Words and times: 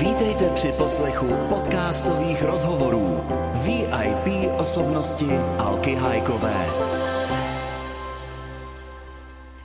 Vítejte 0.00 0.50
při 0.54 0.72
poslechu 0.78 1.26
podcastových 1.48 2.42
rozhovorů 2.42 3.20
VIP 3.64 4.50
osobnosti 4.58 5.24
Alky 5.58 5.94
Hajkové. 5.94 6.66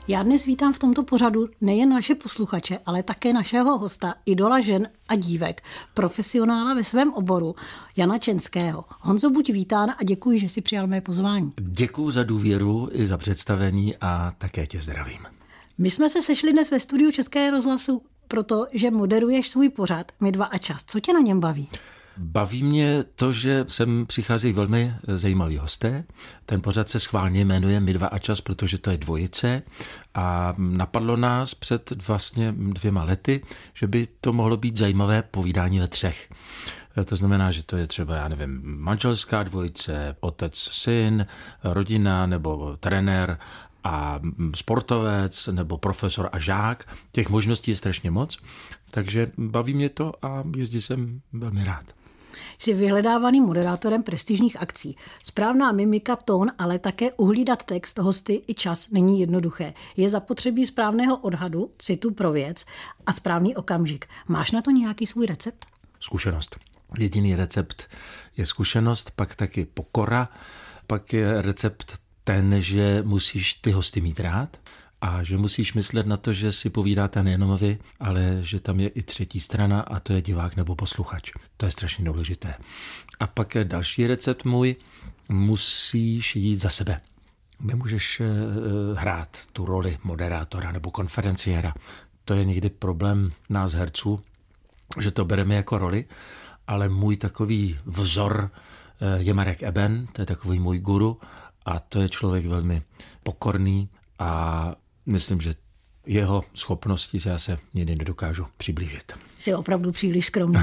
Já 0.07 0.23
dnes 0.23 0.45
vítám 0.45 0.73
v 0.73 0.79
tomto 0.79 1.03
pořadu 1.03 1.47
nejen 1.61 1.89
naše 1.89 2.15
posluchače, 2.15 2.77
ale 2.85 3.03
také 3.03 3.33
našeho 3.33 3.77
hosta, 3.77 4.15
idola 4.25 4.59
žen 4.59 4.89
a 5.07 5.15
dívek, 5.15 5.61
profesionála 5.93 6.73
ve 6.73 6.83
svém 6.83 7.13
oboru, 7.13 7.55
Jana 7.97 8.17
Čenského. 8.17 8.85
Honzo, 9.01 9.29
buď 9.29 9.49
vítán 9.49 9.89
a 9.89 10.03
děkuji, 10.03 10.39
že 10.39 10.49
si 10.49 10.61
přijal 10.61 10.87
mé 10.87 11.01
pozvání. 11.01 11.53
Děkuji 11.61 12.11
za 12.11 12.23
důvěru 12.23 12.89
i 12.91 13.07
za 13.07 13.17
představení 13.17 13.95
a 14.01 14.33
také 14.37 14.67
tě 14.67 14.81
zdravím. 14.81 15.19
My 15.77 15.89
jsme 15.89 16.09
se 16.09 16.21
sešli 16.21 16.51
dnes 16.51 16.71
ve 16.71 16.79
studiu 16.79 17.11
České 17.11 17.51
rozhlasu 17.51 18.01
protože 18.27 18.91
moderuješ 18.91 19.49
svůj 19.49 19.69
pořad 19.69 20.11
My 20.19 20.31
dva 20.31 20.45
a 20.45 20.57
čas. 20.57 20.83
Co 20.83 20.99
tě 20.99 21.13
na 21.13 21.19
něm 21.19 21.39
baví? 21.39 21.69
Baví 22.17 22.63
mě 22.63 23.03
to, 23.15 23.33
že 23.33 23.65
sem 23.67 24.05
přichází 24.05 24.51
velmi 24.53 24.93
zajímaví 25.13 25.57
hosté. 25.57 26.03
Ten 26.45 26.61
pořad 26.61 26.89
se 26.89 26.99
schválně 26.99 27.45
jmenuje 27.45 27.79
My 27.79 27.93
dva 27.93 28.07
a 28.07 28.19
čas, 28.19 28.41
protože 28.41 28.77
to 28.77 28.91
je 28.91 28.97
dvojice 28.97 29.61
a 30.13 30.55
napadlo 30.57 31.17
nás 31.17 31.53
před 31.53 32.07
vlastně 32.07 32.53
dvěma 32.57 33.03
lety, 33.03 33.41
že 33.73 33.87
by 33.87 34.07
to 34.21 34.33
mohlo 34.33 34.57
být 34.57 34.77
zajímavé 34.77 35.21
povídání 35.21 35.79
ve 35.79 35.87
třech. 35.87 36.29
To 37.05 37.15
znamená, 37.15 37.51
že 37.51 37.63
to 37.63 37.77
je 37.77 37.87
třeba, 37.87 38.15
já 38.15 38.27
nevím, 38.27 38.61
manželská 38.65 39.43
dvojice, 39.43 40.15
otec, 40.19 40.55
syn, 40.55 41.25
rodina 41.63 42.25
nebo 42.25 42.77
trenér 42.79 43.37
a 43.85 44.19
sportovec 44.55 45.47
nebo 45.47 45.77
profesor 45.77 46.29
a 46.31 46.39
žák. 46.39 46.95
Těch 47.11 47.29
možností 47.29 47.71
je 47.71 47.77
strašně 47.77 48.11
moc, 48.11 48.37
takže 48.91 49.31
baví 49.37 49.73
mě 49.73 49.89
to 49.89 50.13
a 50.21 50.43
jezdí 50.57 50.81
jsem 50.81 51.21
velmi 51.33 51.63
rád. 51.63 51.85
Jsi 52.59 52.73
vyhledávaným 52.73 53.43
moderátorem 53.43 54.03
prestižních 54.03 54.61
akcí. 54.61 54.97
Správná 55.23 55.71
mimika, 55.71 56.15
tón, 56.15 56.51
ale 56.57 56.79
také 56.79 57.13
uhlídat 57.13 57.63
text, 57.63 57.99
hosty 57.99 58.43
i 58.47 58.53
čas 58.53 58.89
není 58.91 59.19
jednoduché. 59.19 59.73
Je 59.97 60.09
zapotřebí 60.09 60.65
správného 60.65 61.17
odhadu, 61.17 61.71
citu 61.77 62.13
pro 62.13 62.31
věc 62.31 62.65
a 63.05 63.13
správný 63.13 63.55
okamžik. 63.55 64.05
Máš 64.27 64.51
na 64.51 64.61
to 64.61 64.71
nějaký 64.71 65.05
svůj 65.05 65.25
recept? 65.25 65.65
Zkušenost. 65.99 66.55
Jediný 66.97 67.35
recept 67.35 67.83
je 68.37 68.45
zkušenost, 68.45 69.11
pak 69.15 69.35
taky 69.35 69.65
pokora, 69.65 70.29
pak 70.87 71.13
je 71.13 71.41
recept 71.41 72.04
ten, 72.25 72.61
že 72.61 73.03
musíš 73.05 73.53
ty 73.53 73.71
hosty 73.71 74.01
mít 74.01 74.19
rád 74.19 74.57
a 75.01 75.23
že 75.23 75.37
musíš 75.37 75.73
myslet 75.73 76.07
na 76.07 76.17
to, 76.17 76.33
že 76.33 76.51
si 76.51 76.69
povídáte 76.69 77.23
nejenom 77.23 77.57
vy, 77.57 77.77
ale 77.99 78.37
že 78.41 78.59
tam 78.59 78.79
je 78.79 78.87
i 78.87 79.03
třetí 79.03 79.39
strana 79.39 79.81
a 79.81 79.99
to 79.99 80.13
je 80.13 80.21
divák 80.21 80.55
nebo 80.55 80.75
posluchač. 80.75 81.31
To 81.57 81.65
je 81.65 81.71
strašně 81.71 82.05
důležité. 82.05 82.53
A 83.19 83.27
pak 83.27 83.55
je 83.55 83.65
další 83.65 84.07
recept 84.07 84.45
můj, 84.45 84.75
musíš 85.29 86.35
jít 86.35 86.57
za 86.57 86.69
sebe. 86.69 87.01
Nemůžeš 87.59 88.21
eh, 88.21 88.25
hrát 88.95 89.37
tu 89.53 89.65
roli 89.65 89.97
moderátora 90.03 90.71
nebo 90.71 90.91
konferenciéra. 90.91 91.73
To 92.25 92.33
je 92.33 92.45
někdy 92.45 92.69
problém 92.69 93.31
nás 93.49 93.73
herců, 93.73 94.19
že 94.99 95.11
to 95.11 95.25
bereme 95.25 95.55
jako 95.55 95.77
roli, 95.77 96.05
ale 96.67 96.89
můj 96.89 97.17
takový 97.17 97.79
vzor 97.85 98.49
eh, 98.51 99.21
je 99.21 99.33
Marek 99.33 99.63
Eben, 99.63 100.07
to 100.11 100.21
je 100.21 100.25
takový 100.25 100.59
můj 100.59 100.79
guru 100.79 101.19
a 101.65 101.79
to 101.79 102.01
je 102.01 102.09
člověk 102.09 102.45
velmi 102.45 102.81
pokorný 103.23 103.89
a 104.19 104.75
myslím, 105.05 105.41
že 105.41 105.55
jeho 106.05 106.43
schopnosti 106.53 107.17
já 107.25 107.39
se 107.39 107.57
někdy 107.73 107.95
nedokážu 107.95 108.45
přiblížit. 108.57 109.13
Jsi 109.37 109.53
opravdu 109.53 109.91
příliš 109.91 110.25
skromný. 110.25 110.59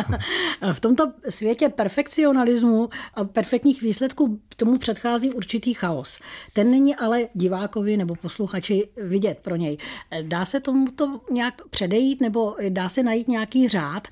v 0.72 0.80
tomto 0.80 1.12
světě 1.28 1.68
perfekcionalismu 1.68 2.88
a 3.14 3.24
perfektních 3.24 3.82
výsledků 3.82 4.40
tomu 4.56 4.78
předchází 4.78 5.32
určitý 5.32 5.74
chaos. 5.74 6.18
Ten 6.52 6.70
není 6.70 6.96
ale 6.96 7.28
divákovi 7.34 7.96
nebo 7.96 8.14
posluchači 8.14 8.88
vidět 8.96 9.38
pro 9.42 9.56
něj. 9.56 9.78
Dá 10.22 10.44
se 10.44 10.60
tomu 10.60 10.90
to 10.90 11.20
nějak 11.30 11.54
předejít 11.70 12.20
nebo 12.20 12.56
dá 12.68 12.88
se 12.88 13.02
najít 13.02 13.28
nějaký 13.28 13.68
řád? 13.68 14.08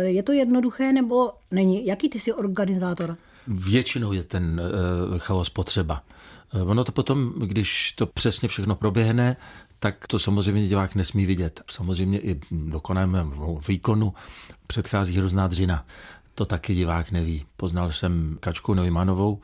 Je 0.00 0.22
to 0.22 0.32
jednoduché 0.32 0.92
nebo 0.92 1.32
není? 1.50 1.86
Jaký 1.86 2.08
ty 2.08 2.20
jsi 2.20 2.32
organizátor? 2.32 3.16
Většinou 3.46 4.12
je 4.12 4.24
ten 4.24 4.60
uh, 5.12 5.18
chaos 5.18 5.50
potřeba. 5.50 6.02
Uh, 6.54 6.70
ono 6.70 6.84
to 6.84 6.92
potom, 6.92 7.32
když 7.38 7.92
to 7.92 8.06
přesně 8.06 8.48
všechno 8.48 8.74
proběhne, 8.74 9.36
tak 9.78 10.06
to 10.06 10.18
samozřejmě 10.18 10.68
divák 10.68 10.94
nesmí 10.94 11.26
vidět. 11.26 11.60
Samozřejmě 11.70 12.20
i 12.20 12.40
dokonanému 12.50 13.60
výkonu 13.68 14.14
předchází 14.66 15.16
hrozná 15.18 15.46
dřina. 15.46 15.86
To 16.34 16.44
taky 16.44 16.74
divák 16.74 17.10
neví. 17.10 17.46
Poznal 17.56 17.92
jsem 17.92 18.36
Kačku 18.40 18.74
Neumannovou, 18.74 19.40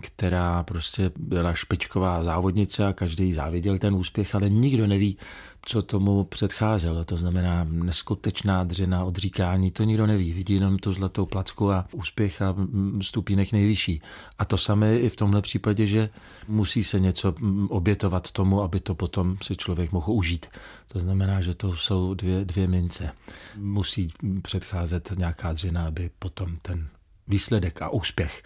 která 0.00 0.62
prostě 0.62 1.10
byla 1.16 1.54
špičková 1.54 2.24
závodnice 2.24 2.86
a 2.86 2.92
každý 2.92 3.34
záviděl 3.34 3.78
ten 3.78 3.94
úspěch, 3.94 4.34
ale 4.34 4.48
nikdo 4.48 4.86
neví, 4.86 5.18
co 5.68 5.82
tomu 5.82 6.24
předcházelo. 6.24 7.04
To 7.04 7.18
znamená 7.18 7.66
neskutečná 7.70 8.64
dřina, 8.64 9.04
odříkání, 9.04 9.70
to 9.70 9.84
nikdo 9.84 10.06
neví. 10.06 10.32
Vidí 10.32 10.54
jenom 10.54 10.78
tu 10.78 10.92
zlatou 10.92 11.26
placku 11.26 11.72
a 11.72 11.86
úspěch 11.92 12.42
a 12.42 12.56
stupínek 13.02 13.52
nejvyšší. 13.52 14.02
A 14.38 14.44
to 14.44 14.58
samé 14.58 14.98
i 14.98 15.08
v 15.08 15.16
tomhle 15.16 15.42
případě, 15.42 15.86
že 15.86 16.10
musí 16.48 16.84
se 16.84 17.00
něco 17.00 17.34
obětovat 17.68 18.30
tomu, 18.30 18.62
aby 18.62 18.80
to 18.80 18.94
potom 18.94 19.36
si 19.42 19.56
člověk 19.56 19.92
mohl 19.92 20.12
užít. 20.12 20.46
To 20.88 20.98
znamená, 20.98 21.40
že 21.40 21.54
to 21.54 21.76
jsou 21.76 22.14
dvě, 22.14 22.44
dvě 22.44 22.66
mince. 22.68 23.10
Musí 23.56 24.12
předcházet 24.42 25.12
nějaká 25.16 25.52
dřina, 25.52 25.86
aby 25.86 26.10
potom 26.18 26.56
ten 26.62 26.88
výsledek 27.26 27.82
a 27.82 27.88
úspěch 27.88 28.42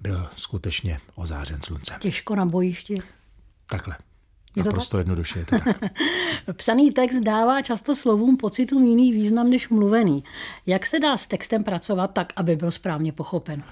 byl 0.00 0.28
skutečně 0.36 1.00
ozářen 1.14 1.62
slunce. 1.62 1.96
Těžko 2.00 2.34
na 2.34 2.46
bojišti. 2.46 3.02
Takhle. 3.66 3.96
Je 4.56 4.64
to 4.64 4.72
tak? 4.72 4.98
jednoduše 4.98 5.38
je 5.38 5.44
to 5.44 5.58
tak. 5.58 5.80
Psaný 6.56 6.90
text 6.90 7.20
dává 7.20 7.62
často 7.62 7.96
slovům 7.96 8.36
pocitům 8.36 8.84
jiný 8.84 9.12
význam 9.12 9.50
než 9.50 9.68
mluvený. 9.68 10.24
Jak 10.66 10.86
se 10.86 11.00
dá 11.00 11.16
s 11.16 11.26
textem 11.26 11.64
pracovat 11.64 12.06
tak, 12.06 12.32
aby 12.36 12.56
byl 12.56 12.70
správně 12.70 13.12
pochopen? 13.12 13.62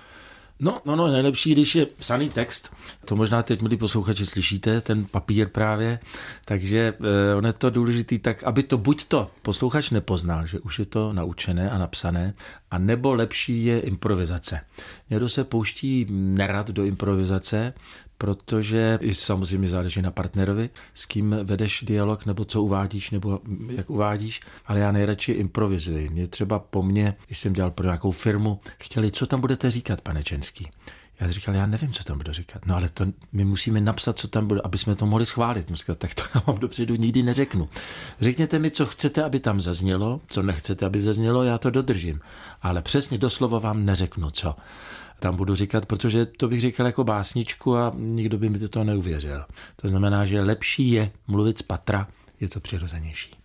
No, 0.60 0.80
no, 0.84 0.96
no, 0.96 1.06
nejlepší, 1.06 1.52
když 1.52 1.74
je 1.74 1.86
psaný 1.86 2.28
text. 2.28 2.70
To 3.04 3.16
možná 3.16 3.42
teď, 3.42 3.62
milí 3.62 3.76
posluchači, 3.76 4.26
slyšíte, 4.26 4.80
ten 4.80 5.04
papír 5.04 5.48
právě. 5.48 5.98
Takže 6.44 6.94
eh, 7.00 7.34
on 7.34 7.46
je 7.46 7.52
to 7.52 7.70
důležitý 7.70 8.18
tak, 8.18 8.42
aby 8.42 8.62
to 8.62 8.78
buď 8.78 9.04
to 9.04 9.30
posluchač 9.42 9.90
nepoznal, 9.90 10.46
že 10.46 10.58
už 10.58 10.78
je 10.78 10.86
to 10.86 11.12
naučené 11.12 11.70
a 11.70 11.78
napsané, 11.78 12.34
a 12.70 12.78
nebo 12.78 13.14
lepší 13.14 13.64
je 13.64 13.80
improvizace. 13.80 14.60
Někdo 15.10 15.28
se 15.28 15.44
pouští 15.44 16.06
nerad 16.10 16.70
do 16.70 16.84
improvizace, 16.84 17.74
protože 18.18 18.98
i 19.00 19.14
samozřejmě 19.14 19.68
záleží 19.68 20.02
na 20.02 20.10
partnerovi, 20.10 20.70
s 20.94 21.06
kým 21.06 21.36
vedeš 21.44 21.84
dialog, 21.86 22.26
nebo 22.26 22.44
co 22.44 22.62
uvádíš, 22.62 23.10
nebo 23.10 23.40
jak 23.68 23.90
uvádíš, 23.90 24.40
ale 24.66 24.80
já 24.80 24.92
nejradši 24.92 25.32
improvizuji. 25.32 26.08
Mě 26.08 26.26
třeba 26.26 26.58
po 26.58 26.82
mně, 26.82 27.14
když 27.26 27.38
jsem 27.38 27.52
dělal 27.52 27.70
pro 27.70 27.86
nějakou 27.86 28.10
firmu, 28.10 28.60
chtěli, 28.78 29.12
co 29.12 29.26
tam 29.26 29.40
budete 29.40 29.70
říkat, 29.70 30.00
pane 30.00 30.24
Čenský. 30.24 30.70
Já 31.20 31.30
říkal, 31.30 31.54
já 31.54 31.66
nevím, 31.66 31.92
co 31.92 32.04
tam 32.04 32.18
budu 32.18 32.32
říkat. 32.32 32.66
No 32.66 32.76
ale 32.76 32.88
to 32.88 33.06
my 33.32 33.44
musíme 33.44 33.80
napsat, 33.80 34.18
co 34.18 34.28
tam 34.28 34.46
bude, 34.46 34.60
aby 34.64 34.78
jsme 34.78 34.94
to 34.94 35.06
mohli 35.06 35.26
schválit. 35.26 35.70
Říkal, 35.70 35.94
tak 35.94 36.14
to 36.14 36.22
já 36.34 36.42
vám 36.46 36.58
dopředu 36.58 36.94
nikdy 36.94 37.22
neřeknu. 37.22 37.68
Řekněte 38.20 38.58
mi, 38.58 38.70
co 38.70 38.86
chcete, 38.86 39.24
aby 39.24 39.40
tam 39.40 39.60
zaznělo, 39.60 40.20
co 40.28 40.42
nechcete, 40.42 40.86
aby 40.86 41.00
zaznělo, 41.00 41.42
já 41.42 41.58
to 41.58 41.70
dodržím. 41.70 42.20
Ale 42.62 42.82
přesně 42.82 43.18
doslova 43.18 43.58
vám 43.58 43.84
neřeknu, 43.84 44.30
co 44.30 44.56
tam 45.18 45.36
budu 45.36 45.54
říkat, 45.54 45.86
protože 45.86 46.26
to 46.26 46.48
bych 46.48 46.60
říkal 46.60 46.86
jako 46.86 47.04
básničku 47.04 47.76
a 47.76 47.92
nikdo 47.96 48.38
by 48.38 48.48
mi 48.48 48.58
to 48.58 48.84
neuvěřil. 48.84 49.44
To 49.76 49.88
znamená, 49.88 50.26
že 50.26 50.40
lepší 50.40 50.90
je 50.90 51.10
mluvit 51.26 51.58
z 51.58 51.62
patra, 51.62 52.08
je 52.40 52.48
to 52.48 52.60
přirozenější. 52.60 53.36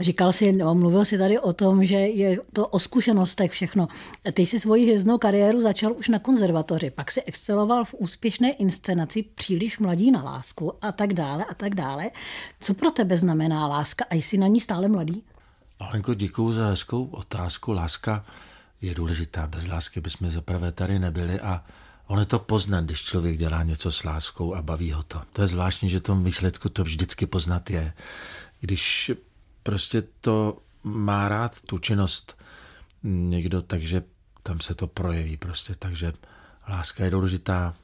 Říkal 0.00 0.32
jsi, 0.32 0.52
no, 0.52 0.74
mluvil 0.74 1.04
jsi 1.04 1.18
tady 1.18 1.38
o 1.38 1.52
tom, 1.52 1.84
že 1.84 1.94
je 1.94 2.38
to 2.52 2.68
o 2.68 2.78
zkušenostech 2.78 3.50
všechno. 3.50 3.88
Ty 4.32 4.46
jsi 4.46 4.60
svoji 4.60 4.84
hvězdnou 4.84 5.18
kariéru 5.18 5.60
začal 5.60 5.92
už 5.92 6.08
na 6.08 6.18
konzervatoři, 6.18 6.90
pak 6.90 7.10
si 7.10 7.22
exceloval 7.22 7.84
v 7.84 7.94
úspěšné 7.94 8.52
inscenaci 8.52 9.22
Příliš 9.22 9.78
mladí 9.78 10.10
na 10.10 10.22
lásku 10.22 10.72
a 10.82 10.92
tak 10.92 11.12
dále 11.12 11.44
a 11.44 11.54
tak 11.54 11.74
dále. 11.74 12.10
Co 12.60 12.74
pro 12.74 12.90
tebe 12.90 13.18
znamená 13.18 13.66
láska 13.66 14.04
a 14.10 14.14
jsi 14.14 14.38
na 14.38 14.46
ní 14.46 14.60
stále 14.60 14.88
mladý? 14.88 15.22
Alenko, 15.78 16.14
děkuji 16.14 16.52
za 16.52 16.66
hezkou 16.66 17.06
otázku. 17.06 17.72
Láska 17.72 18.24
je 18.80 18.94
důležitá. 18.94 19.46
Bez 19.46 19.66
lásky 19.66 20.00
bychom 20.00 20.30
zaprvé 20.30 20.72
tady 20.72 20.98
nebyli 20.98 21.40
a 21.40 21.64
on 22.06 22.18
je 22.18 22.26
to 22.26 22.38
poznat, 22.38 22.84
když 22.84 23.02
člověk 23.02 23.38
dělá 23.38 23.62
něco 23.62 23.92
s 23.92 24.04
láskou 24.04 24.54
a 24.54 24.62
baví 24.62 24.92
ho 24.92 25.02
to. 25.02 25.22
To 25.32 25.42
je 25.42 25.48
zvláštní, 25.48 25.90
že 25.90 26.00
tom 26.00 26.24
výsledku 26.24 26.68
to 26.68 26.84
vždycky 26.84 27.26
poznat 27.26 27.70
je. 27.70 27.92
Když 28.60 29.12
prostě 29.62 30.02
to 30.20 30.58
má 30.82 31.28
rád, 31.28 31.60
tu 31.60 31.78
činnost 31.78 32.42
někdo, 33.02 33.62
takže 33.62 34.02
tam 34.42 34.60
se 34.60 34.74
to 34.74 34.86
projeví 34.86 35.36
prostě. 35.36 35.74
Takže 35.74 36.12
láska 36.68 37.04
je 37.04 37.10
důležitá 37.10 37.74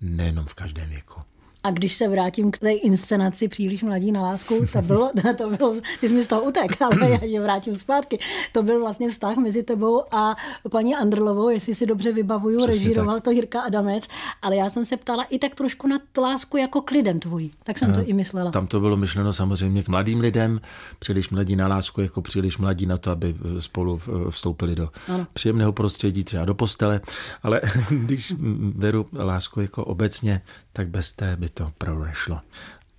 nejenom 0.00 0.46
v 0.46 0.54
každém 0.54 0.90
věku. 0.90 1.20
A 1.62 1.70
když 1.70 1.94
se 1.94 2.08
vrátím 2.08 2.50
k 2.50 2.58
té 2.58 2.72
inscenaci 2.72 3.48
Příliš 3.48 3.82
mladí 3.82 4.12
na 4.12 4.22
lásku, 4.22 4.66
to 4.72 4.82
bylo, 4.82 5.10
to 5.38 5.50
bylo 5.50 5.74
ty 6.00 6.08
jsi 6.08 6.14
mi 6.14 6.22
z 6.22 6.26
toho 6.26 6.42
utek, 6.42 6.82
ale 6.82 7.10
já 7.10 7.18
tě 7.18 7.40
vrátím 7.40 7.76
zpátky. 7.78 8.18
To 8.52 8.62
byl 8.62 8.80
vlastně 8.80 9.10
vztah 9.10 9.36
mezi 9.36 9.62
tebou 9.62 10.02
a 10.10 10.36
paní 10.70 10.94
Andrlovou, 10.96 11.48
jestli 11.48 11.74
si 11.74 11.86
dobře 11.86 12.12
vybavuju, 12.12 12.58
Přesně 12.58 12.72
režíroval 12.72 13.14
tak. 13.14 13.24
to 13.24 13.30
Jirka 13.30 13.60
Adamec, 13.60 14.08
ale 14.42 14.56
já 14.56 14.70
jsem 14.70 14.84
se 14.84 14.96
ptala 14.96 15.24
i 15.24 15.38
tak 15.38 15.54
trošku 15.54 15.86
na 15.88 15.98
lásku 16.18 16.56
jako 16.56 16.80
k 16.80 16.90
lidem 16.90 17.20
tvojí. 17.20 17.52
Tak 17.64 17.78
jsem 17.78 17.92
to 17.92 18.00
i 18.04 18.12
myslela. 18.12 18.50
Tam 18.50 18.66
to 18.66 18.80
bylo 18.80 18.96
myšleno 18.96 19.32
samozřejmě 19.32 19.82
k 19.82 19.88
mladým 19.88 20.20
lidem, 20.20 20.60
příliš 20.98 21.30
mladí 21.30 21.56
na 21.56 21.68
lásku, 21.68 22.00
jako 22.00 22.22
příliš 22.22 22.58
mladí 22.58 22.86
na 22.86 22.96
to, 22.96 23.10
aby 23.10 23.34
spolu 23.58 24.00
vstoupili 24.30 24.74
do 24.74 24.88
ano. 25.08 25.26
příjemného 25.32 25.72
prostředí, 25.72 26.24
třeba 26.24 26.44
do 26.44 26.54
postele, 26.54 27.00
ale 27.42 27.60
když 27.90 28.32
beru 28.74 29.06
lásku 29.12 29.60
jako 29.60 29.84
obecně, 29.84 30.42
tak 30.72 30.88
bez 30.88 31.12
té 31.12 31.36
by 31.36 31.48
to 31.50 31.66
opravdu 31.66 32.04
nešlo. 32.04 32.40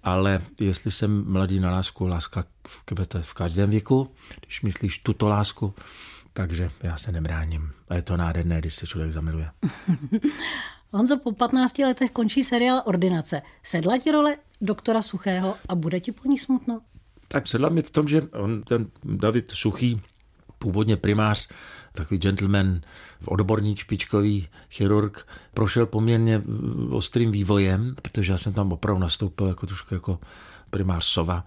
Ale 0.03 0.41
jestli 0.59 0.91
jsem 0.91 1.31
mladý 1.31 1.59
na 1.59 1.71
lásku, 1.71 2.07
láska 2.07 2.43
kvete 2.85 3.21
v 3.21 3.33
každém 3.33 3.69
věku, 3.69 4.11
když 4.45 4.61
myslíš 4.61 4.99
tuto 4.99 5.27
lásku, 5.27 5.73
takže 6.33 6.71
já 6.83 6.97
se 6.97 7.11
nebráním. 7.11 7.71
A 7.89 7.95
je 7.95 8.01
to 8.01 8.17
nádherné, 8.17 8.59
když 8.59 8.75
se 8.75 8.87
člověk 8.87 9.11
zamiluje. 9.11 9.51
Honzo, 10.93 11.17
po 11.17 11.31
15 11.31 11.77
letech 11.77 12.11
končí 12.11 12.43
seriál 12.43 12.81
Ordinace. 12.85 13.41
Sedla 13.63 13.97
ti 13.97 14.11
role 14.11 14.37
doktora 14.61 15.01
Suchého 15.01 15.55
a 15.69 15.75
bude 15.75 15.99
ti 15.99 16.11
po 16.11 16.27
ní 16.27 16.37
smutno? 16.37 16.81
Tak 17.27 17.47
sedla 17.47 17.69
mi 17.69 17.81
v 17.81 17.91
tom, 17.91 18.07
že 18.07 18.21
on, 18.21 18.63
ten 18.63 18.87
David 19.03 19.51
Suchý, 19.51 20.01
původně 20.57 20.97
primář, 20.97 21.47
takový 21.93 22.19
gentleman, 22.19 22.81
odborník, 23.25 23.79
špičkový 23.79 24.47
chirurg, 24.69 25.27
prošel 25.53 25.85
poměrně 25.85 26.41
ostrým 26.89 27.31
vývojem, 27.31 27.95
protože 28.01 28.31
já 28.31 28.37
jsem 28.37 28.53
tam 28.53 28.71
opravdu 28.71 29.01
nastoupil 29.01 29.47
jako 29.47 29.67
trošku 29.67 29.93
jako 29.93 30.19
primář 30.69 31.05
Sova 31.05 31.45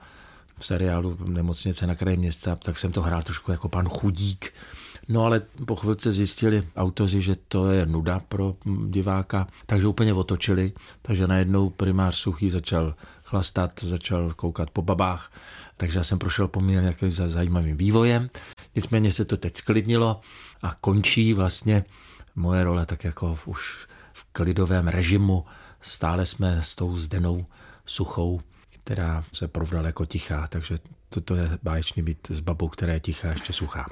v 0.58 0.67
seriálu 0.67 1.19
Nemocnice 1.25 1.87
na 1.87 1.94
kraji 1.94 2.17
města, 2.17 2.56
tak 2.56 2.79
jsem 2.79 2.93
to 2.93 3.02
hrál 3.02 3.23
trošku 3.23 3.50
jako 3.50 3.69
pan 3.69 3.88
Chudík. 3.88 4.52
No 5.08 5.25
ale 5.25 5.43
po 5.67 5.76
chvilce 5.76 6.12
zjistili 6.12 6.69
autoři, 6.76 7.23
že 7.23 7.37
to 7.49 7.70
je 7.70 7.87
nuda 7.87 8.20
pro 8.29 8.56
diváka, 8.87 9.46
takže 9.67 9.87
úplně 9.87 10.14
otočili. 10.14 10.73
Takže 11.02 11.26
najednou 11.26 11.70
primář 11.70 12.17
Suchý 12.17 12.50
začal 12.50 12.94
chlastat, 13.35 13.81
začal 13.83 14.33
koukat 14.35 14.71
po 14.71 14.83
babách, 14.83 15.33
takže 15.77 15.99
já 15.99 16.05
jsem 16.05 16.19
prošel 16.19 16.49
poměrně 16.49 16.81
nějakým 16.81 17.11
zajímavým 17.11 17.77
vývojem. 17.77 18.31
Nicméně 18.75 19.13
se 19.13 19.25
to 19.25 19.37
teď 19.37 19.57
sklidnilo 19.57 20.21
a 20.63 20.75
končí 20.75 21.35
vlastně 21.35 21.85
moje 22.35 22.65
role 22.65 22.87
tak 22.87 23.05
jako 23.05 23.39
už 23.47 23.89
v 24.13 24.25
klidovém 24.33 24.89
režimu. 24.89 25.45
Stále 25.81 26.27
jsme 26.27 26.63
s 26.63 26.75
tou 26.75 26.99
zdenou 26.99 27.47
suchou, 27.87 28.41
která 28.85 29.25
se 29.33 29.49
provdala 29.49 29.87
jako 29.87 30.07
tichá, 30.07 30.47
takže 30.47 30.79
toto 31.09 31.37
je 31.37 31.59
báječný 31.63 32.03
být 32.03 32.19
s 32.31 32.41
babou, 32.41 32.69
která 32.69 32.93
je 32.93 33.01
tichá 33.01 33.31
ještě 33.31 33.53
suchá. 33.53 33.87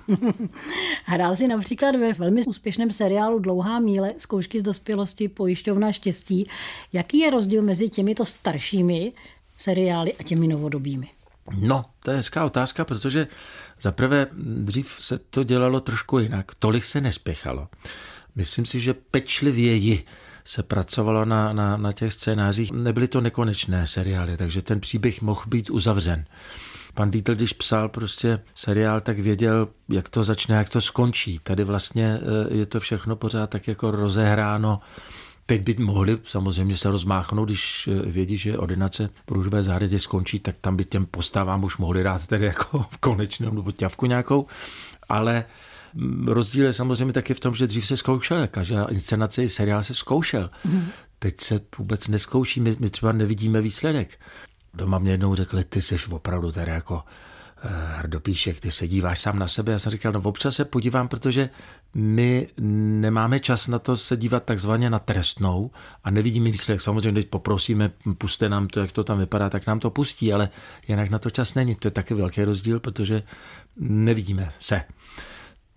Hrál 1.04 1.36
si 1.36 1.48
například 1.48 1.96
ve 1.96 2.12
velmi 2.12 2.44
úspěšném 2.44 2.90
seriálu 2.90 3.38
Dlouhá 3.38 3.80
míle, 3.80 4.14
zkoušky 4.18 4.60
z 4.60 4.62
dospělosti, 4.62 5.28
pojišťovna 5.28 5.92
štěstí. 5.92 6.48
Jaký 6.92 7.18
je 7.18 7.30
rozdíl 7.30 7.62
mezi 7.62 7.88
těmito 7.88 8.26
staršími 8.26 9.12
seriály 9.58 10.14
a 10.14 10.22
těmi 10.22 10.48
novodobými? 10.48 11.08
No, 11.60 11.84
to 12.02 12.10
je 12.10 12.16
hezká 12.16 12.44
otázka, 12.44 12.84
protože 12.84 13.28
zaprvé 13.80 14.26
dřív 14.36 14.96
se 14.98 15.18
to 15.18 15.42
dělalo 15.42 15.80
trošku 15.80 16.18
jinak. 16.18 16.54
Tolik 16.54 16.84
se 16.84 17.00
nespěchalo. 17.00 17.68
Myslím 18.34 18.66
si, 18.66 18.80
že 18.80 18.94
pečlivěji 18.94 20.04
se 20.44 20.62
pracovalo 20.62 21.24
na, 21.24 21.52
na, 21.52 21.76
na 21.76 21.92
těch 21.92 22.12
scénářích. 22.12 22.72
Nebyly 22.72 23.08
to 23.08 23.20
nekonečné 23.20 23.86
seriály, 23.86 24.36
takže 24.36 24.62
ten 24.62 24.80
příběh 24.80 25.22
mohl 25.22 25.42
být 25.46 25.70
uzavřen. 25.70 26.24
Pan 26.94 27.10
Dietl, 27.10 27.34
když 27.34 27.52
psal 27.52 27.88
prostě 27.88 28.40
seriál, 28.54 29.00
tak 29.00 29.18
věděl, 29.18 29.68
jak 29.88 30.08
to 30.08 30.24
začne, 30.24 30.56
jak 30.56 30.68
to 30.68 30.80
skončí. 30.80 31.40
Tady 31.42 31.64
vlastně 31.64 32.18
eh, 32.22 32.54
je 32.54 32.66
to 32.66 32.80
všechno 32.80 33.16
pořád 33.16 33.50
tak 33.50 33.68
jako 33.68 33.90
rozehráno 33.90 34.80
Teď 35.46 35.62
by 35.62 35.74
mohli 35.78 36.18
samozřejmě 36.24 36.76
se 36.76 36.90
rozmáchnout, 36.90 37.48
když 37.48 37.88
eh, 37.88 38.10
vědí, 38.10 38.38
že 38.38 38.58
ordinace 38.58 39.10
v 39.28 39.32
růžové 39.32 39.62
zahradě 39.62 39.98
skončí, 39.98 40.40
tak 40.40 40.56
tam 40.60 40.76
by 40.76 40.84
těm 40.84 41.06
postavám 41.06 41.64
už 41.64 41.76
mohli 41.76 42.02
dát 42.02 42.26
tedy 42.26 42.46
jako 42.46 42.86
konečnou 43.00 43.54
nebo 43.54 43.72
ťavku 43.72 44.06
nějakou, 44.06 44.46
ale 45.08 45.44
rozdíl 46.26 46.66
je 46.66 46.72
samozřejmě 46.72 47.12
taky 47.12 47.34
v 47.34 47.40
tom, 47.40 47.54
že 47.54 47.66
dřív 47.66 47.86
se 47.86 47.96
zkoušel, 47.96 48.46
každá 48.46 48.84
inscenace 48.84 49.44
i 49.44 49.48
seriál 49.48 49.82
se 49.82 49.94
zkoušel. 49.94 50.50
Mm. 50.64 50.86
Teď 51.18 51.40
se 51.40 51.60
vůbec 51.78 52.08
neskouší, 52.08 52.60
my, 52.60 52.76
my 52.78 52.90
třeba 52.90 53.12
nevidíme 53.12 53.60
výsledek. 53.60 54.20
Doma 54.74 54.98
mě 54.98 55.10
jednou 55.10 55.34
řekli, 55.34 55.64
ty 55.64 55.82
jsi 55.82 55.96
opravdu 56.10 56.52
tady 56.52 56.70
jako 56.70 57.02
Eh, 57.64 57.98
Hrdopíšek, 57.98 58.60
ty 58.60 58.70
se 58.70 58.88
díváš 58.88 59.20
sám 59.20 59.38
na 59.38 59.48
sebe. 59.48 59.72
Já 59.72 59.78
jsem 59.78 59.92
říkal, 59.92 60.12
no 60.12 60.20
občas 60.24 60.56
se 60.56 60.64
podívám, 60.64 61.08
protože 61.08 61.50
my 61.94 62.48
nemáme 63.00 63.40
čas 63.40 63.68
na 63.68 63.78
to 63.78 63.96
se 63.96 64.16
dívat 64.16 64.44
takzvaně 64.44 64.90
na 64.90 64.98
trestnou 64.98 65.70
a 66.04 66.10
nevidíme 66.10 66.50
výsledek. 66.50 66.80
Samozřejmě, 66.80 67.12
když 67.12 67.24
poprosíme, 67.24 67.90
puste 68.18 68.48
nám 68.48 68.68
to, 68.68 68.80
jak 68.80 68.92
to 68.92 69.04
tam 69.04 69.18
vypadá, 69.18 69.50
tak 69.50 69.66
nám 69.66 69.80
to 69.80 69.90
pustí, 69.90 70.32
ale 70.32 70.48
jinak 70.88 71.10
na 71.10 71.18
to 71.18 71.30
čas 71.30 71.54
není. 71.54 71.74
To 71.74 71.88
je 71.88 71.92
taky 71.92 72.14
velký 72.14 72.44
rozdíl, 72.44 72.80
protože 72.80 73.22
nevidíme 73.76 74.48
se. 74.58 74.82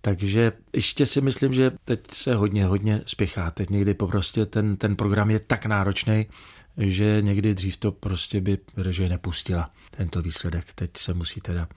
Takže 0.06 0.52
ještě 0.72 1.06
si 1.06 1.20
myslím, 1.20 1.52
že 1.52 1.72
teď 1.84 2.00
se 2.12 2.34
hodně, 2.34 2.66
hodně 2.66 3.02
spěchá. 3.06 3.50
Teď 3.50 3.70
někdy 3.70 3.94
prostě 3.94 4.46
ten, 4.46 4.76
ten 4.76 4.96
program 4.96 5.30
je 5.30 5.38
tak 5.38 5.66
náročný, 5.66 6.26
že 6.76 7.18
někdy 7.20 7.54
dřív 7.54 7.76
to 7.76 7.92
prostě 7.92 8.40
by 8.40 8.58
režie 8.76 9.08
nepustila, 9.08 9.70
tento 9.90 10.22
výsledek. 10.22 10.72
Teď 10.72 10.96
se 10.96 11.14
musí 11.14 11.40
teda 11.40 11.68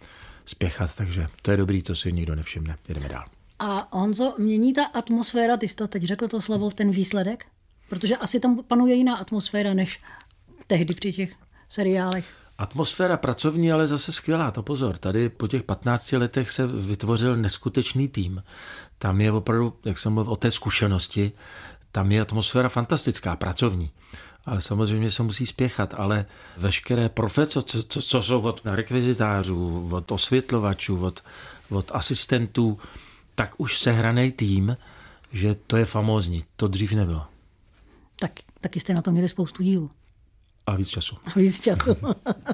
spěchat, 0.46 0.96
takže 0.96 1.28
to 1.42 1.52
je 1.52 1.58
dobrý, 1.58 1.82
to 1.82 1.96
si 1.96 2.12
nikdo 2.12 2.36
nevšimne. 2.36 2.78
Jdeme 2.90 3.10
dál. 3.10 3.26
A 3.60 3.98
Honzo, 3.98 4.36
mění 4.38 4.74
ta 4.74 4.86
atmosféra, 4.86 5.58
ty 5.58 5.68
jsi 5.68 5.76
to 5.76 5.88
teď 5.88 6.04
řekl 6.04 6.28
to 6.28 6.42
slovo, 6.42 6.72
ten 6.72 6.92
výsledek? 6.92 7.46
Protože 7.90 8.18
asi 8.18 8.40
tam 8.40 8.64
panuje 8.64 8.96
jiná 8.96 9.16
atmosféra 9.16 9.74
než 9.74 10.02
tehdy 10.68 10.94
při 10.94 11.14
těch 11.14 11.34
seriálech. 11.70 12.26
Atmosféra 12.60 13.18
pracovní, 13.18 13.72
ale 13.72 13.88
zase 13.88 14.12
skvělá, 14.12 14.52
to 14.52 14.64
pozor. 14.64 14.98
Tady 14.98 15.30
po 15.30 15.48
těch 15.48 15.64
15 15.64 16.12
letech 16.12 16.52
se 16.52 16.68
vytvořil 16.68 17.36
neskutečný 17.36 18.08
tým. 18.08 18.44
Tam 18.98 19.22
je 19.22 19.32
opravdu, 19.32 19.74
jak 19.86 19.98
jsem 19.98 20.14
mluvil 20.14 20.34
o 20.34 20.36
té 20.36 20.52
zkušenosti, 20.52 21.32
tam 21.92 22.12
je 22.12 22.22
atmosféra 22.22 22.70
fantastická, 22.70 23.36
pracovní 23.36 23.92
ale 24.50 24.62
samozřejmě 24.62 25.12
se 25.12 25.24
musí 25.24 25.46
spěchat, 25.46 25.94
ale 25.98 26.26
veškeré 26.58 27.10
profeso, 27.10 27.62
co, 27.62 27.84
co, 27.84 28.02
co 28.02 28.22
jsou 28.22 28.42
od 28.42 28.62
rekvizitářů, 28.66 29.90
od 29.92 30.12
osvětlovačů, 30.12 31.06
od, 31.06 31.24
od 31.70 31.92
asistentů, 31.94 32.80
tak 33.36 33.54
už 33.58 33.80
sehraný 33.80 34.32
tým, 34.32 34.78
že 35.32 35.56
to 35.68 35.78
je 35.78 35.86
famózní. 35.86 36.44
To 36.56 36.68
dřív 36.68 36.94
nebylo. 36.94 37.26
Tak, 38.20 38.32
taky 38.62 38.80
jste 38.80 38.94
na 38.94 39.02
to 39.02 39.12
měli 39.12 39.30
spoustu 39.30 39.64
dílů. 39.64 39.92
A 40.70 40.76
víc 40.76 40.90
času. 40.90 41.18
A 41.26 41.40
víc 41.40 41.60
času. 41.60 41.96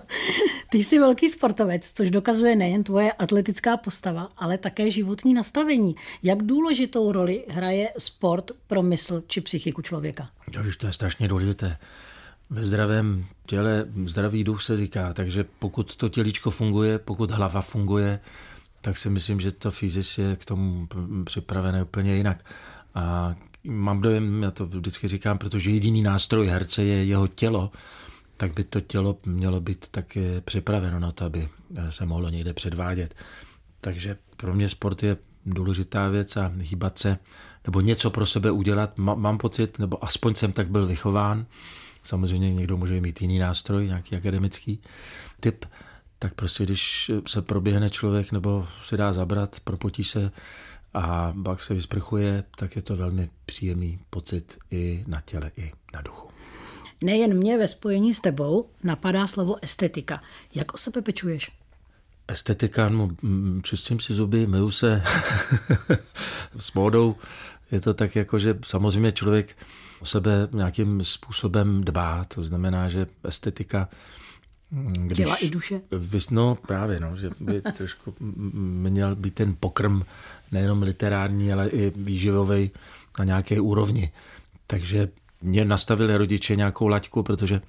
Ty 0.69 0.77
jsi 0.77 0.99
velký 0.99 1.29
sportovec, 1.29 1.91
což 1.93 2.11
dokazuje 2.11 2.55
nejen 2.55 2.83
tvoje 2.83 3.11
atletická 3.11 3.77
postava, 3.77 4.29
ale 4.37 4.57
také 4.57 4.91
životní 4.91 5.33
nastavení. 5.33 5.95
Jak 6.23 6.43
důležitou 6.43 7.11
roli 7.11 7.45
hraje 7.49 7.89
sport 7.97 8.51
pro 8.67 8.83
mysl 8.83 9.23
či 9.27 9.41
psychiku 9.41 9.81
člověka? 9.81 10.29
Jo, 10.51 10.63
to 10.77 10.87
je 10.87 10.93
strašně 10.93 11.27
důležité. 11.27 11.77
Ve 12.49 12.65
zdravém 12.65 13.25
těle 13.45 13.85
zdravý 14.05 14.43
duch 14.43 14.61
se 14.61 14.77
říká, 14.77 15.13
takže 15.13 15.45
pokud 15.59 15.95
to 15.95 16.09
tělíčko 16.09 16.51
funguje, 16.51 16.99
pokud 16.99 17.31
hlava 17.31 17.61
funguje, 17.61 18.19
tak 18.81 18.97
si 18.97 19.09
myslím, 19.09 19.39
že 19.39 19.51
to 19.51 19.71
fyzis 19.71 20.17
je 20.17 20.35
k 20.35 20.45
tomu 20.45 20.87
připravené 21.25 21.83
úplně 21.83 22.15
jinak. 22.15 22.45
A 22.95 23.35
mám 23.63 24.01
dojem, 24.01 24.43
já 24.43 24.51
to 24.51 24.65
vždycky 24.65 25.07
říkám, 25.07 25.37
protože 25.37 25.71
jediný 25.71 26.01
nástroj 26.01 26.47
herce 26.47 26.83
je 26.83 27.05
jeho 27.05 27.27
tělo, 27.27 27.71
tak 28.37 28.53
by 28.53 28.63
to 28.63 28.81
tělo 28.81 29.17
mělo 29.25 29.61
být 29.61 29.87
taky 29.87 30.41
připraveno 30.45 30.99
na 30.99 31.11
to, 31.11 31.25
aby 31.25 31.49
se 31.89 32.05
mohlo 32.05 32.29
někde 32.29 32.53
předvádět. 32.53 33.15
Takže 33.81 34.17
pro 34.37 34.53
mě 34.53 34.69
sport 34.69 35.03
je 35.03 35.17
důležitá 35.45 36.09
věc 36.09 36.37
a 36.37 36.51
hýbat 36.57 36.99
se 36.99 37.17
nebo 37.65 37.81
něco 37.81 38.09
pro 38.09 38.25
sebe 38.25 38.51
udělat. 38.51 38.97
Mám 38.97 39.37
pocit, 39.37 39.79
nebo 39.79 40.03
aspoň 40.05 40.35
jsem 40.35 40.51
tak 40.51 40.69
byl 40.69 40.87
vychován, 40.87 41.45
samozřejmě 42.03 42.53
někdo 42.53 42.77
může 42.77 43.01
mít 43.01 43.21
jiný 43.21 43.39
nástroj, 43.39 43.87
nějaký 43.87 44.15
akademický 44.15 44.81
typ, 45.39 45.65
tak 46.19 46.33
prostě 46.33 46.63
když 46.63 47.11
se 47.27 47.41
proběhne 47.41 47.89
člověk 47.89 48.31
nebo 48.31 48.67
se 48.83 48.97
dá 48.97 49.13
zabrat, 49.13 49.59
propotí 49.59 50.03
se 50.03 50.31
a 50.93 51.33
pak 51.43 51.61
se 51.61 51.73
vysprchuje, 51.73 52.43
tak 52.57 52.75
je 52.75 52.81
to 52.81 52.95
velmi 52.95 53.29
příjemný 53.45 53.99
pocit 54.09 54.57
i 54.71 55.03
na 55.07 55.21
těle, 55.21 55.51
i 55.57 55.71
na 55.93 56.01
duchu. 56.01 56.34
Nejen 57.03 57.37
mě 57.37 57.57
ve 57.57 57.67
spojení 57.67 58.13
s 58.13 58.19
tebou 58.19 58.69
napadá 58.83 59.27
slovo 59.27 59.55
estetika. 59.61 60.23
Jak 60.55 60.73
o 60.73 60.77
sebe 60.77 61.01
pečuješ? 61.01 61.51
Estetika, 62.27 62.89
no, 62.89 63.09
mm, 63.21 63.61
čistím 63.63 63.99
si 63.99 64.13
zuby, 64.13 64.47
myju 64.47 64.71
se 64.71 65.03
s 66.57 66.73
módou. 66.73 67.15
Je 67.71 67.81
to 67.81 67.93
tak 67.93 68.15
jako, 68.15 68.39
že 68.39 68.59
samozřejmě 68.65 69.11
člověk 69.11 69.57
o 69.99 70.05
sebe 70.05 70.47
nějakým 70.51 71.03
způsobem 71.03 71.83
dbá. 71.83 72.23
To 72.23 72.43
znamená, 72.43 72.89
že 72.89 73.07
estetika 73.23 73.89
když, 74.69 75.17
Těla 75.17 75.35
i 75.35 75.49
duše? 75.49 75.81
No 76.31 76.55
právě, 76.55 76.99
no, 76.99 77.17
že 77.17 77.29
by 77.39 77.61
trošku 77.77 78.15
měl 78.89 79.15
být 79.15 79.33
ten 79.33 79.55
pokrm 79.59 80.01
nejenom 80.51 80.81
literární, 80.81 81.53
ale 81.53 81.69
i 81.69 81.93
výživový 81.95 82.71
na 83.19 83.25
nějaké 83.25 83.61
úrovni. 83.61 84.11
Takže 84.67 85.09
mě 85.45 85.65
nastavili 85.65 86.17
rodiče 86.17 86.55
nějakou 86.55 86.87
laťku, 86.87 87.23
protože 87.23 87.61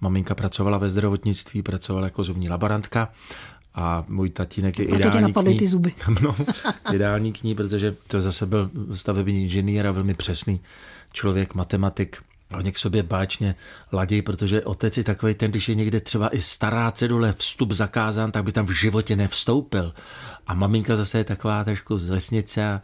maminka 0.00 0.34
pracovala 0.34 0.78
ve 0.78 0.90
zdravotnictví, 0.90 1.62
pracovala 1.62 2.06
jako 2.06 2.24
zubní 2.24 2.48
laborantka 2.48 3.12
a 3.74 4.04
můj 4.08 4.30
tatínek 4.30 4.78
je 4.78 4.86
Proto 4.86 5.00
ideální 5.00 5.32
k 5.32 5.42
ní. 5.42 5.58
ty 5.58 5.68
zuby. 5.68 5.92
No, 6.22 6.36
ideální 6.92 7.32
k 7.32 7.42
ní, 7.42 7.54
protože 7.54 7.96
to 8.06 8.20
zase 8.20 8.46
byl 8.46 8.70
stavební 8.94 9.42
inženýr 9.42 9.86
a 9.86 9.90
velmi 9.90 10.14
přesný 10.14 10.60
člověk, 11.12 11.54
matematik. 11.54 12.22
Oni 12.58 12.72
k 12.72 12.78
sobě 12.78 13.02
báčně 13.02 13.54
ladí, 13.92 14.22
protože 14.22 14.62
otec 14.62 14.98
je 14.98 15.04
takový 15.04 15.34
ten, 15.34 15.50
když 15.50 15.68
je 15.68 15.74
někde 15.74 16.00
třeba 16.00 16.28
i 16.28 16.40
stará 16.40 16.90
cedule 16.90 17.32
vstup 17.32 17.72
zakázán, 17.72 18.32
tak 18.32 18.44
by 18.44 18.52
tam 18.52 18.66
v 18.66 18.70
životě 18.70 19.16
nevstoupil. 19.16 19.94
A 20.46 20.54
maminka 20.54 20.96
zase 20.96 21.18
je 21.18 21.24
taková 21.24 21.64
trošku 21.64 21.98
z 21.98 22.08
vesnice 22.08 22.66
a 22.66 22.82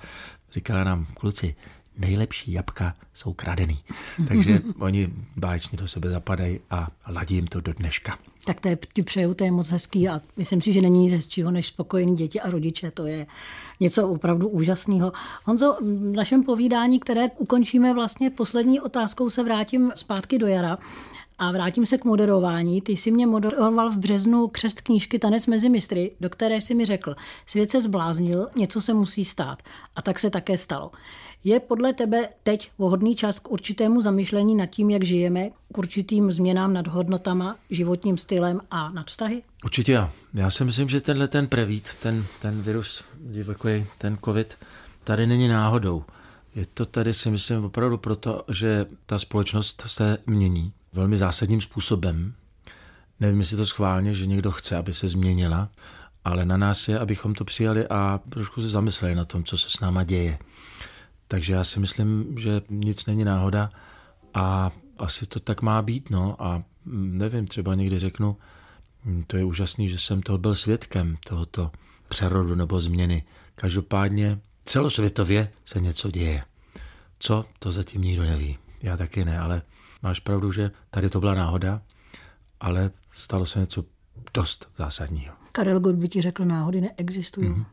říkala 0.52 0.84
nám, 0.84 1.06
kluci, 1.14 1.54
nejlepší 1.98 2.52
jabka 2.52 2.94
jsou 3.14 3.32
kradený. 3.32 3.78
Takže 4.28 4.60
oni 4.78 5.12
báječně 5.36 5.78
do 5.78 5.88
sebe 5.88 6.10
zapadají 6.10 6.60
a 6.70 6.88
ladí 7.08 7.34
jim 7.34 7.46
to 7.46 7.60
do 7.60 7.72
dneška. 7.72 8.18
Tak 8.44 8.60
to 8.60 8.68
je, 8.68 8.78
ti 8.94 9.02
přeju, 9.02 9.34
to 9.34 9.44
je 9.44 9.50
moc 9.50 9.70
hezký 9.70 10.08
a 10.08 10.20
myslím 10.36 10.62
si, 10.62 10.72
že 10.72 10.82
není 10.82 10.98
nic 10.98 11.12
hezčího 11.12 11.50
než 11.50 11.66
spokojení 11.66 12.16
děti 12.16 12.40
a 12.40 12.50
rodiče. 12.50 12.90
To 12.90 13.06
je 13.06 13.26
něco 13.80 14.08
opravdu 14.08 14.48
úžasného. 14.48 15.12
Honzo, 15.44 15.76
v 15.80 16.16
našem 16.16 16.42
povídání, 16.42 17.00
které 17.00 17.28
ukončíme 17.38 17.94
vlastně 17.94 18.30
poslední 18.30 18.80
otázkou, 18.80 19.30
se 19.30 19.44
vrátím 19.44 19.92
zpátky 19.94 20.38
do 20.38 20.46
jara. 20.46 20.78
A 21.40 21.52
vrátím 21.52 21.86
se 21.86 21.98
k 21.98 22.04
moderování. 22.04 22.80
Ty 22.80 22.92
jsi 22.92 23.10
mě 23.10 23.26
moderoval 23.26 23.90
v 23.90 23.98
březnu 23.98 24.48
křest 24.48 24.80
knížky 24.80 25.18
Tanec 25.18 25.46
mezi 25.46 25.68
mistry, 25.68 26.10
do 26.20 26.30
které 26.30 26.60
si 26.60 26.74
mi 26.74 26.86
řekl, 26.86 27.16
svět 27.46 27.70
se 27.70 27.80
zbláznil, 27.80 28.48
něco 28.56 28.80
se 28.80 28.94
musí 28.94 29.24
stát. 29.24 29.62
A 29.96 30.02
tak 30.02 30.18
se 30.18 30.30
také 30.30 30.58
stalo. 30.58 30.90
Je 31.44 31.60
podle 31.60 31.92
tebe 31.92 32.28
teď 32.42 32.70
vhodný 32.78 33.16
čas 33.16 33.38
k 33.38 33.50
určitému 33.50 34.00
zamyšlení 34.00 34.54
nad 34.54 34.66
tím, 34.66 34.90
jak 34.90 35.04
žijeme, 35.04 35.50
k 35.72 35.78
určitým 35.78 36.32
změnám 36.32 36.72
nad 36.72 36.86
hodnotama, 36.86 37.56
životním 37.70 38.18
stylem 38.18 38.60
a 38.70 38.90
nad 38.90 39.06
vztahy? 39.06 39.42
Určitě 39.64 39.92
já. 39.92 40.12
Já 40.34 40.50
si 40.50 40.64
myslím, 40.64 40.88
že 40.88 41.00
tenhle 41.00 41.28
ten 41.28 41.46
prevít, 41.46 41.88
ten, 42.02 42.24
ten 42.42 42.62
virus 42.62 43.04
divoký, 43.14 43.86
ten 43.98 44.18
covid, 44.24 44.56
tady 45.04 45.26
není 45.26 45.48
náhodou. 45.48 46.04
Je 46.54 46.66
to 46.66 46.86
tady 46.86 47.14
si 47.14 47.30
myslím 47.30 47.64
opravdu 47.64 47.98
proto, 47.98 48.44
že 48.48 48.86
ta 49.06 49.18
společnost 49.18 49.82
se 49.86 50.18
mění 50.26 50.72
velmi 50.92 51.16
zásadním 51.16 51.60
způsobem. 51.60 52.34
Nevím, 53.20 53.40
jestli 53.40 53.56
to 53.56 53.66
schválně, 53.66 54.14
že 54.14 54.26
někdo 54.26 54.50
chce, 54.50 54.76
aby 54.76 54.94
se 54.94 55.08
změnila, 55.08 55.68
ale 56.24 56.44
na 56.44 56.56
nás 56.56 56.88
je, 56.88 56.98
abychom 56.98 57.34
to 57.34 57.44
přijali 57.44 57.88
a 57.88 58.20
trošku 58.28 58.62
se 58.62 58.68
zamysleli 58.68 59.14
na 59.14 59.24
tom, 59.24 59.44
co 59.44 59.58
se 59.58 59.70
s 59.70 59.80
náma 59.80 60.04
děje. 60.04 60.38
Takže 61.28 61.52
já 61.52 61.64
si 61.64 61.80
myslím, 61.80 62.38
že 62.38 62.62
nic 62.70 63.06
není 63.06 63.24
náhoda 63.24 63.70
a 64.34 64.70
asi 64.98 65.26
to 65.26 65.40
tak 65.40 65.62
má 65.62 65.82
být. 65.82 66.10
No. 66.10 66.36
A 66.42 66.62
nevím, 66.86 67.46
třeba 67.46 67.74
někdy 67.74 67.98
řeknu, 67.98 68.36
to 69.26 69.36
je 69.36 69.44
úžasný, 69.44 69.88
že 69.88 69.98
jsem 69.98 70.22
toho 70.22 70.38
byl 70.38 70.54
svědkem, 70.54 71.16
tohoto 71.26 71.70
přerodu 72.08 72.54
nebo 72.54 72.80
změny. 72.80 73.24
Každopádně 73.54 74.38
celosvětově 74.64 75.52
se 75.66 75.80
něco 75.80 76.10
děje. 76.10 76.44
Co, 77.18 77.44
to 77.58 77.72
zatím 77.72 78.02
nikdo 78.02 78.22
neví. 78.22 78.58
Já 78.82 78.96
taky 78.96 79.24
ne, 79.24 79.38
ale 79.38 79.62
máš 80.02 80.20
pravdu, 80.20 80.52
že 80.52 80.70
tady 80.90 81.10
to 81.10 81.20
byla 81.20 81.34
náhoda, 81.34 81.82
ale 82.60 82.90
stalo 83.12 83.46
se 83.46 83.58
něco 83.58 83.84
dost 84.34 84.68
zásadního. 84.78 85.34
Karel 85.52 85.80
Gott 85.80 85.96
by 85.96 86.08
ti 86.08 86.22
řekl, 86.22 86.44
náhody 86.44 86.80
neexistují. 86.80 87.48
Mm-hmm. 87.48 87.64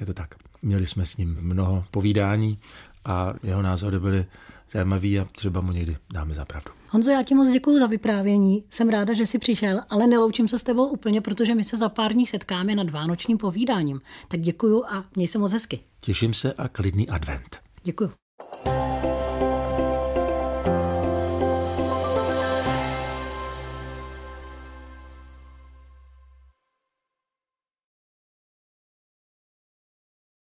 Je 0.00 0.06
to 0.06 0.14
tak. 0.14 0.34
Měli 0.62 0.86
jsme 0.86 1.06
s 1.06 1.16
ním 1.16 1.36
mnoho 1.40 1.84
povídání 1.90 2.58
a 3.04 3.34
jeho 3.42 3.62
názory 3.62 3.98
byly 3.98 4.26
zajímavý 4.70 5.20
a 5.20 5.24
třeba 5.24 5.60
mu 5.60 5.72
někdy 5.72 5.96
dáme 6.12 6.34
za 6.34 6.44
pravdu. 6.44 6.70
Honzo, 6.88 7.10
já 7.10 7.22
ti 7.22 7.34
moc 7.34 7.48
děkuji 7.52 7.78
za 7.78 7.86
vyprávění. 7.86 8.64
Jsem 8.70 8.88
ráda, 8.88 9.12
že 9.12 9.26
jsi 9.26 9.38
přišel, 9.38 9.80
ale 9.90 10.06
neloučím 10.06 10.48
se 10.48 10.58
s 10.58 10.64
tebou 10.64 10.86
úplně, 10.86 11.20
protože 11.20 11.54
my 11.54 11.64
se 11.64 11.76
za 11.76 11.88
pár 11.88 12.12
dní 12.12 12.26
setkáme 12.26 12.74
nad 12.74 12.90
vánočním 12.90 13.38
povídáním. 13.38 14.00
Tak 14.28 14.40
děkuji 14.40 14.84
a 14.84 15.04
měj 15.16 15.28
se 15.28 15.38
moc 15.38 15.52
hezky. 15.52 15.80
Těším 16.04 16.34
se 16.34 16.52
a 16.52 16.68
klidný 16.68 17.08
advent. 17.08 17.60
Děkuji. 17.82 18.23